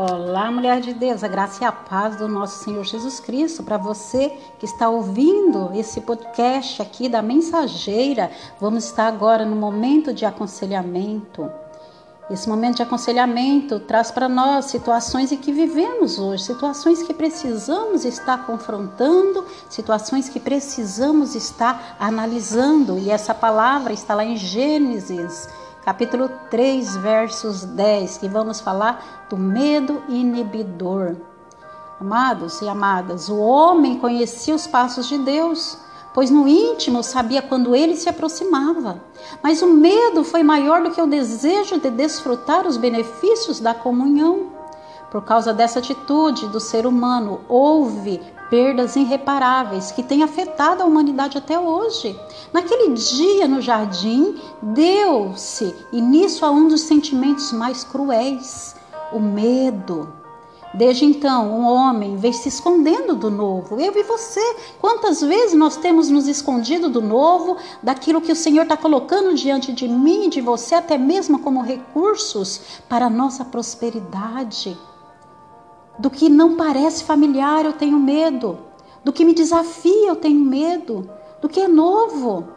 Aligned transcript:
Olá, 0.00 0.48
mulher 0.48 0.80
de 0.80 0.94
Deus, 0.94 1.24
a 1.24 1.26
graça 1.26 1.64
e 1.64 1.66
a 1.66 1.72
paz 1.72 2.14
do 2.14 2.28
nosso 2.28 2.62
Senhor 2.62 2.84
Jesus 2.84 3.18
Cristo. 3.18 3.64
Para 3.64 3.76
você 3.76 4.32
que 4.56 4.64
está 4.64 4.88
ouvindo 4.88 5.72
esse 5.74 6.00
podcast 6.02 6.80
aqui 6.80 7.08
da 7.08 7.20
Mensageira, 7.20 8.30
vamos 8.60 8.84
estar 8.84 9.08
agora 9.08 9.44
no 9.44 9.56
momento 9.56 10.14
de 10.14 10.24
aconselhamento. 10.24 11.50
Esse 12.30 12.48
momento 12.48 12.76
de 12.76 12.82
aconselhamento 12.84 13.80
traz 13.80 14.12
para 14.12 14.28
nós 14.28 14.66
situações 14.66 15.32
em 15.32 15.36
que 15.36 15.50
vivemos 15.50 16.20
hoje, 16.20 16.44
situações 16.44 17.02
que 17.02 17.12
precisamos 17.12 18.04
estar 18.04 18.46
confrontando, 18.46 19.44
situações 19.68 20.28
que 20.28 20.38
precisamos 20.38 21.34
estar 21.34 21.96
analisando. 21.98 23.00
E 23.00 23.10
essa 23.10 23.34
palavra 23.34 23.92
está 23.92 24.14
lá 24.14 24.24
em 24.24 24.36
Gênesis 24.36 25.48
capítulo 25.88 26.30
3, 26.50 26.98
versos 26.98 27.64
10, 27.64 28.18
que 28.18 28.28
vamos 28.28 28.60
falar 28.60 29.24
do 29.30 29.38
medo 29.38 30.02
inibidor. 30.06 31.16
Amados 31.98 32.60
e 32.60 32.68
amadas, 32.68 33.30
o 33.30 33.38
homem 33.38 33.98
conhecia 33.98 34.54
os 34.54 34.66
passos 34.66 35.08
de 35.08 35.16
Deus, 35.16 35.78
pois 36.12 36.28
no 36.28 36.46
íntimo 36.46 37.02
sabia 37.02 37.40
quando 37.40 37.74
ele 37.74 37.96
se 37.96 38.06
aproximava. 38.06 39.02
Mas 39.42 39.62
o 39.62 39.72
medo 39.72 40.22
foi 40.24 40.42
maior 40.42 40.82
do 40.82 40.90
que 40.90 41.00
o 41.00 41.06
desejo 41.06 41.80
de 41.80 41.88
desfrutar 41.88 42.66
os 42.66 42.76
benefícios 42.76 43.58
da 43.58 43.72
comunhão. 43.72 44.57
Por 45.10 45.22
causa 45.22 45.54
dessa 45.54 45.78
atitude 45.78 46.48
do 46.48 46.60
ser 46.60 46.86
humano, 46.86 47.40
houve 47.48 48.20
perdas 48.50 48.94
irreparáveis 48.96 49.90
que 49.90 50.02
têm 50.02 50.22
afetado 50.22 50.82
a 50.82 50.86
humanidade 50.86 51.38
até 51.38 51.58
hoje. 51.58 52.18
Naquele 52.52 52.92
dia 52.94 53.48
no 53.48 53.60
jardim, 53.60 54.36
deu-se 54.60 55.74
início 55.92 56.46
a 56.46 56.50
um 56.50 56.68
dos 56.68 56.82
sentimentos 56.82 57.52
mais 57.52 57.84
cruéis, 57.84 58.74
o 59.12 59.18
medo. 59.18 60.12
Desde 60.74 61.06
então, 61.06 61.50
um 61.50 61.66
homem 61.66 62.16
vem 62.16 62.32
se 62.32 62.50
escondendo 62.50 63.16
do 63.16 63.30
novo. 63.30 63.80
Eu 63.80 63.96
e 63.96 64.02
você, 64.02 64.56
quantas 64.78 65.22
vezes 65.22 65.54
nós 65.54 65.78
temos 65.78 66.10
nos 66.10 66.28
escondido 66.28 66.90
do 66.90 67.00
novo, 67.00 67.56
daquilo 67.82 68.20
que 68.20 68.32
o 68.32 68.36
Senhor 68.36 68.64
está 68.64 68.76
colocando 68.76 69.34
diante 69.34 69.72
de 69.72 69.88
mim 69.88 70.26
e 70.26 70.30
de 70.30 70.42
você, 70.42 70.74
até 70.74 70.98
mesmo 70.98 71.38
como 71.38 71.62
recursos 71.62 72.60
para 72.86 73.06
a 73.06 73.10
nossa 73.10 73.46
prosperidade. 73.46 74.78
Do 75.98 76.10
que 76.10 76.28
não 76.28 76.56
parece 76.56 77.02
familiar, 77.02 77.64
eu 77.64 77.72
tenho 77.72 77.98
medo. 77.98 78.58
Do 79.04 79.12
que 79.12 79.24
me 79.24 79.34
desafia, 79.34 80.08
eu 80.08 80.16
tenho 80.16 80.38
medo. 80.38 81.10
Do 81.42 81.48
que 81.48 81.60
é 81.60 81.66
novo. 81.66 82.48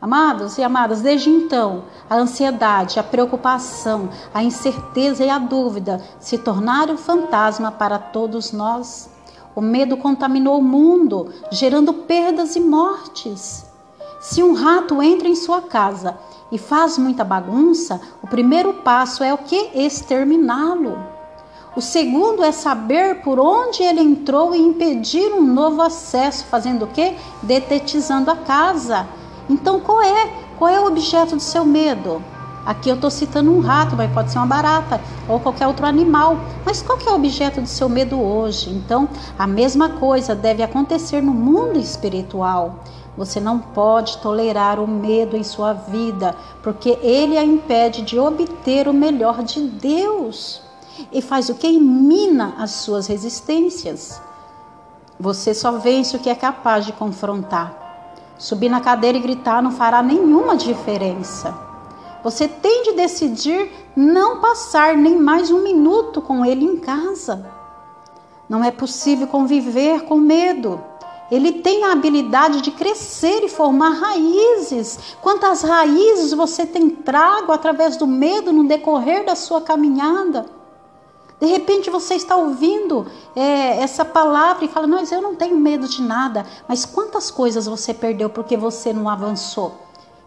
Amados 0.00 0.58
e 0.58 0.62
amadas, 0.62 1.00
desde 1.00 1.30
então, 1.30 1.84
a 2.08 2.16
ansiedade, 2.16 2.98
a 2.98 3.02
preocupação, 3.02 4.08
a 4.32 4.42
incerteza 4.42 5.24
e 5.24 5.30
a 5.30 5.38
dúvida 5.38 6.02
se 6.18 6.38
tornaram 6.38 6.96
fantasma 6.96 7.70
para 7.70 7.98
todos 7.98 8.52
nós. 8.52 9.10
O 9.54 9.60
medo 9.60 9.96
contaminou 9.96 10.58
o 10.58 10.62
mundo, 10.62 11.32
gerando 11.50 11.92
perdas 11.92 12.56
e 12.56 12.60
mortes. 12.60 13.66
Se 14.20 14.42
um 14.42 14.54
rato 14.54 15.02
entra 15.02 15.28
em 15.28 15.34
sua 15.34 15.62
casa 15.62 16.18
e 16.52 16.58
faz 16.58 16.98
muita 16.98 17.24
bagunça, 17.24 18.00
o 18.22 18.26
primeiro 18.26 18.74
passo 18.74 19.24
é 19.24 19.32
o 19.32 19.38
que? 19.38 19.70
Exterminá-lo. 19.74 21.19
O 21.76 21.80
segundo 21.80 22.42
é 22.42 22.50
saber 22.50 23.20
por 23.22 23.38
onde 23.38 23.80
ele 23.80 24.00
entrou 24.00 24.52
e 24.52 24.58
impedir 24.58 25.32
um 25.32 25.42
novo 25.42 25.80
acesso, 25.80 26.44
fazendo 26.46 26.84
o 26.84 26.88
quê? 26.88 27.14
Detetizando 27.44 28.28
a 28.28 28.36
casa. 28.36 29.06
Então, 29.48 29.78
qual 29.78 30.02
é? 30.02 30.32
Qual 30.58 30.68
é 30.68 30.80
o 30.80 30.86
objeto 30.86 31.36
do 31.36 31.42
seu 31.42 31.64
medo? 31.64 32.20
Aqui 32.66 32.88
eu 32.88 32.96
estou 32.96 33.08
citando 33.08 33.52
um 33.52 33.60
rato, 33.60 33.94
mas 33.94 34.12
pode 34.12 34.32
ser 34.32 34.38
uma 34.38 34.48
barata 34.48 35.00
ou 35.28 35.38
qualquer 35.38 35.68
outro 35.68 35.86
animal. 35.86 36.40
Mas 36.66 36.82
qual 36.82 36.98
é 37.06 37.10
o 37.12 37.14
objeto 37.14 37.60
do 37.60 37.68
seu 37.68 37.88
medo 37.88 38.20
hoje? 38.20 38.68
Então, 38.70 39.08
a 39.38 39.46
mesma 39.46 39.90
coisa 39.90 40.34
deve 40.34 40.64
acontecer 40.64 41.22
no 41.22 41.32
mundo 41.32 41.78
espiritual. 41.78 42.80
Você 43.16 43.38
não 43.38 43.60
pode 43.60 44.18
tolerar 44.18 44.80
o 44.80 44.88
medo 44.88 45.36
em 45.36 45.44
sua 45.44 45.72
vida, 45.72 46.34
porque 46.64 46.98
ele 47.00 47.38
a 47.38 47.44
impede 47.44 48.02
de 48.02 48.18
obter 48.18 48.88
o 48.88 48.92
melhor 48.92 49.44
de 49.44 49.60
Deus 49.60 50.68
e 51.12 51.22
faz 51.22 51.48
o 51.48 51.54
que? 51.54 51.78
Mina 51.78 52.54
as 52.58 52.70
suas 52.72 53.06
resistências. 53.06 54.20
Você 55.18 55.52
só 55.52 55.72
vence 55.72 56.16
o 56.16 56.18
que 56.18 56.30
é 56.30 56.34
capaz 56.34 56.86
de 56.86 56.92
confrontar. 56.92 57.76
Subir 58.38 58.70
na 58.70 58.80
cadeira 58.80 59.18
e 59.18 59.20
gritar 59.20 59.62
não 59.62 59.70
fará 59.70 60.02
nenhuma 60.02 60.56
diferença. 60.56 61.54
Você 62.24 62.48
tem 62.48 62.84
de 62.84 62.92
decidir 62.92 63.70
não 63.94 64.40
passar 64.40 64.96
nem 64.96 65.16
mais 65.18 65.50
um 65.50 65.62
minuto 65.62 66.22
com 66.22 66.44
ele 66.44 66.64
em 66.64 66.76
casa. 66.78 67.46
Não 68.48 68.64
é 68.64 68.70
possível 68.70 69.26
conviver 69.26 70.02
com 70.04 70.16
medo. 70.16 70.82
Ele 71.30 71.52
tem 71.52 71.84
a 71.84 71.92
habilidade 71.92 72.60
de 72.60 72.72
crescer 72.72 73.44
e 73.44 73.48
formar 73.48 73.90
raízes. 73.90 74.98
Quantas 75.20 75.62
raízes 75.62 76.32
você 76.32 76.66
tem 76.66 76.90
trago 76.90 77.52
através 77.52 77.96
do 77.96 78.06
medo 78.06 78.52
no 78.52 78.66
decorrer 78.66 79.24
da 79.24 79.36
sua 79.36 79.60
caminhada? 79.60 80.46
De 81.40 81.46
repente 81.46 81.88
você 81.88 82.14
está 82.14 82.36
ouvindo 82.36 83.06
é, 83.34 83.80
essa 83.80 84.04
palavra 84.04 84.64
e 84.64 84.68
fala: 84.68 84.86
Mas 84.86 85.10
eu 85.10 85.22
não 85.22 85.34
tenho 85.34 85.56
medo 85.56 85.88
de 85.88 86.02
nada. 86.02 86.44
Mas 86.68 86.84
quantas 86.84 87.30
coisas 87.30 87.66
você 87.66 87.94
perdeu 87.94 88.28
porque 88.28 88.56
você 88.56 88.92
não 88.92 89.08
avançou? 89.08 89.74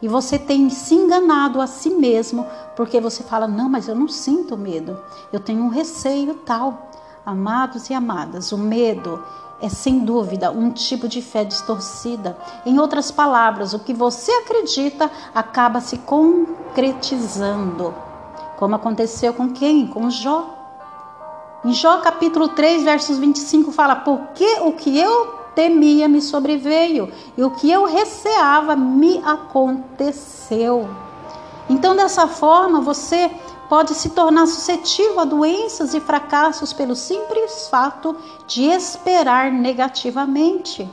E 0.00 0.08
você 0.08 0.38
tem 0.38 0.70
se 0.70 0.94
enganado 0.94 1.60
a 1.60 1.66
si 1.66 1.90
mesmo 1.90 2.46
porque 2.74 2.98
você 2.98 3.22
fala: 3.22 3.46
Não, 3.46 3.68
mas 3.68 3.88
eu 3.88 3.94
não 3.94 4.08
sinto 4.08 4.56
medo. 4.56 4.98
Eu 5.30 5.38
tenho 5.38 5.62
um 5.62 5.68
receio 5.68 6.34
tal. 6.46 6.90
Amados 7.24 7.88
e 7.88 7.94
amadas, 7.94 8.50
o 8.50 8.58
medo 8.58 9.22
é 9.60 9.68
sem 9.68 10.00
dúvida 10.00 10.50
um 10.50 10.72
tipo 10.72 11.06
de 11.06 11.22
fé 11.22 11.44
distorcida. 11.44 12.36
Em 12.66 12.80
outras 12.80 13.12
palavras, 13.12 13.72
o 13.72 13.78
que 13.78 13.94
você 13.94 14.32
acredita 14.32 15.08
acaba 15.32 15.80
se 15.80 15.98
concretizando. 15.98 17.94
Como 18.56 18.74
aconteceu 18.74 19.32
com 19.32 19.50
quem? 19.50 19.86
Com 19.86 20.10
Jó. 20.10 20.61
Em 21.64 21.72
Jó 21.72 21.98
capítulo 21.98 22.48
3, 22.48 22.82
versos 22.82 23.18
25 23.18 23.70
fala: 23.70 23.94
Porque 23.96 24.60
o 24.62 24.72
que 24.72 24.98
eu 24.98 25.42
temia 25.54 26.08
me 26.08 26.20
sobreveio, 26.20 27.12
e 27.36 27.44
o 27.44 27.50
que 27.52 27.70
eu 27.70 27.84
receava 27.84 28.74
me 28.74 29.22
aconteceu. 29.24 30.88
Então, 31.68 31.94
dessa 31.94 32.26
forma, 32.26 32.80
você 32.80 33.30
pode 33.68 33.94
se 33.94 34.10
tornar 34.10 34.46
suscetível 34.46 35.20
a 35.20 35.24
doenças 35.24 35.94
e 35.94 36.00
fracassos 36.00 36.72
pelo 36.72 36.96
simples 36.96 37.68
fato 37.68 38.16
de 38.46 38.64
esperar 38.64 39.52
negativamente. 39.52 40.90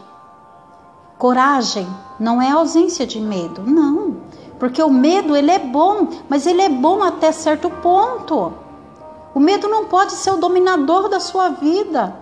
Coragem 1.17 1.87
não 2.19 2.41
é 2.41 2.51
ausência 2.51 3.07
de 3.07 3.19
medo, 3.19 3.63
não. 3.65 4.17
Porque 4.59 4.81
o 4.81 4.89
medo 4.89 5.35
ele 5.35 5.51
é 5.51 5.59
bom, 5.59 6.07
mas 6.29 6.45
ele 6.45 6.61
é 6.61 6.69
bom 6.69 7.01
até 7.03 7.31
certo 7.31 7.69
ponto. 7.69 8.53
O 9.33 9.39
medo 9.39 9.67
não 9.67 9.85
pode 9.85 10.13
ser 10.13 10.31
o 10.31 10.37
dominador 10.37 11.07
da 11.07 11.19
sua 11.19 11.49
vida. 11.49 12.15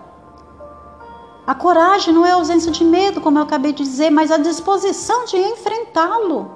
A 1.45 1.55
coragem 1.55 2.13
não 2.13 2.25
é 2.25 2.31
a 2.31 2.35
ausência 2.35 2.71
de 2.71 2.83
medo, 2.83 3.21
como 3.21 3.39
eu 3.39 3.43
acabei 3.43 3.71
de 3.71 3.83
dizer, 3.83 4.09
mas 4.09 4.31
a 4.31 4.37
disposição 4.37 5.23
de 5.25 5.37
enfrentá-lo. 5.37 6.51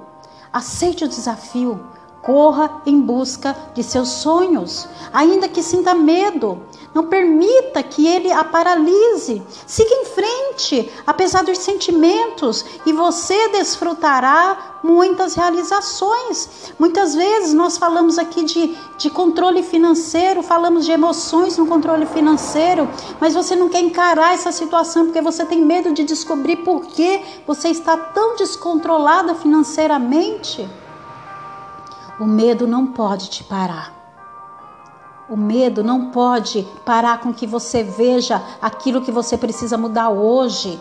Aceite 0.52 1.04
o 1.04 1.08
desafio. 1.08 1.80
Corra 2.22 2.80
em 2.86 3.00
busca 3.00 3.56
de 3.74 3.82
seus 3.82 4.08
sonhos, 4.08 4.88
ainda 5.12 5.48
que 5.48 5.60
sinta 5.60 5.92
medo. 5.92 6.62
Não 6.94 7.06
permita 7.06 7.82
que 7.82 8.06
ele 8.06 8.30
a 8.30 8.44
paralise. 8.44 9.42
Siga 9.66 9.90
em 9.90 10.04
frente, 10.04 10.92
apesar 11.06 11.42
dos 11.42 11.58
sentimentos, 11.58 12.64
e 12.86 12.92
você 12.92 13.48
desfrutará 13.48 14.78
muitas 14.84 15.34
realizações. 15.34 16.72
Muitas 16.78 17.14
vezes 17.14 17.54
nós 17.54 17.78
falamos 17.78 18.18
aqui 18.18 18.44
de, 18.44 18.76
de 18.98 19.10
controle 19.10 19.62
financeiro, 19.62 20.42
falamos 20.42 20.84
de 20.84 20.92
emoções 20.92 21.56
no 21.56 21.66
controle 21.66 22.06
financeiro, 22.06 22.88
mas 23.18 23.34
você 23.34 23.56
não 23.56 23.68
quer 23.68 23.80
encarar 23.80 24.34
essa 24.34 24.52
situação 24.52 25.06
porque 25.06 25.20
você 25.20 25.44
tem 25.44 25.64
medo 25.64 25.92
de 25.92 26.04
descobrir 26.04 26.56
por 26.56 26.86
que 26.86 27.20
você 27.46 27.68
está 27.68 27.96
tão 27.96 28.36
descontrolada 28.36 29.34
financeiramente. 29.34 30.68
O 32.22 32.24
medo 32.24 32.68
não 32.68 32.86
pode 32.86 33.28
te 33.28 33.42
parar. 33.42 33.92
O 35.28 35.36
medo 35.36 35.82
não 35.82 36.12
pode 36.12 36.62
parar 36.84 37.18
com 37.18 37.34
que 37.34 37.48
você 37.48 37.82
veja 37.82 38.40
aquilo 38.62 39.02
que 39.02 39.10
você 39.10 39.36
precisa 39.36 39.76
mudar 39.76 40.08
hoje. 40.08 40.80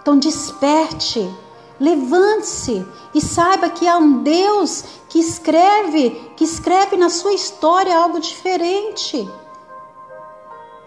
Então 0.00 0.18
desperte, 0.18 1.30
levante-se 1.78 2.82
e 3.14 3.20
saiba 3.20 3.68
que 3.68 3.86
há 3.86 3.98
um 3.98 4.22
Deus 4.22 4.84
que 5.10 5.18
escreve, 5.18 6.32
que 6.34 6.44
escreve 6.44 6.96
na 6.96 7.10
sua 7.10 7.34
história 7.34 7.94
algo 7.94 8.18
diferente. 8.18 9.30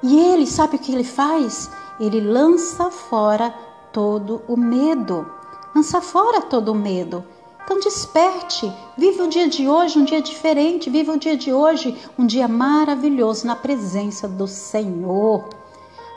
E 0.02 0.20
ele 0.20 0.48
sabe 0.48 0.78
o 0.78 0.80
que 0.80 0.92
ele 0.92 1.04
faz? 1.04 1.70
Ele 2.00 2.20
lança 2.20 2.90
fora 2.90 3.54
todo 3.94 4.42
o 4.48 4.58
medo. 4.58 5.32
Lança 5.76 6.02
fora 6.02 6.42
todo 6.42 6.72
o 6.72 6.76
medo. 6.76 7.24
Então 7.64 7.80
desperte, 7.80 8.72
vive 8.98 9.22
o 9.22 9.30
dia 9.30 9.48
de 9.48 9.68
hoje 9.68 10.00
um 10.00 10.04
dia 10.04 10.22
diferente, 10.22 10.90
vive 10.90 11.12
o 11.12 11.20
dia 11.20 11.38
de 11.38 11.54
hoje 11.54 11.98
um 12.18 12.26
dia 12.26 12.48
maravilhoso 12.48 13.46
na 13.46 13.56
presença 13.56 14.28
do 14.28 14.48
Senhor. 14.48 15.48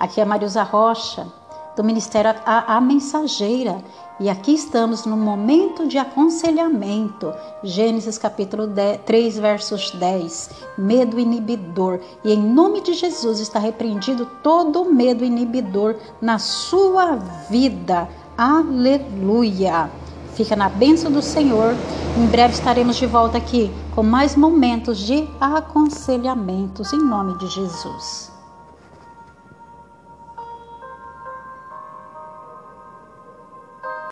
Aqui 0.00 0.20
é 0.20 0.25
Mariusa 0.25 0.62
Rocha, 0.62 1.26
do 1.76 1.85
Ministério 1.85 2.35
a, 2.44 2.76
a 2.76 2.81
Mensageira, 2.81 3.82
e 4.20 4.31
aqui 4.31 4.55
estamos 4.55 5.06
no 5.06 5.17
momento 5.17 5.88
de 5.88 5.99
aconselhamento. 5.99 7.32
Gênesis 7.64 8.17
capítulo 8.17 8.67
10, 8.67 9.00
3, 9.05 9.38
versos 9.38 9.90
10. 9.90 10.50
Medo 10.79 11.19
inibidor. 11.19 12.00
E 12.25 12.32
em 12.32 12.40
nome 12.40 12.81
de 12.81 12.94
Jesus 12.94 13.40
está 13.40 13.58
repreendido 13.58 14.25
todo 14.43 14.85
medo 14.85 15.25
inibidor 15.25 15.97
na 16.20 16.38
sua 16.38 17.17
vida. 17.50 18.08
Aleluia. 18.38 19.90
Fica 20.34 20.56
na 20.56 20.69
bênção 20.69 21.10
do 21.12 21.22
Senhor. 21.22 21.75
Em 22.19 22.26
breve 22.26 22.54
estaremos 22.54 22.96
de 22.96 23.06
volta 23.06 23.38
aqui 23.38 23.70
com 23.94 24.02
mais 24.02 24.34
momentos 24.34 24.98
de 24.98 25.28
aconselhamentos 25.40 26.92
em 26.92 26.98
nome 26.98 27.38
de 27.38 27.46
Jesus. 27.46 28.33